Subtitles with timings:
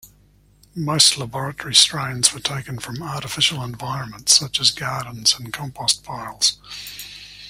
[0.73, 6.57] Most laboratory strains were taken from artificial environments such as gardens and compost piles.